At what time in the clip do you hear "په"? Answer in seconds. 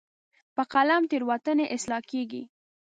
0.55-0.63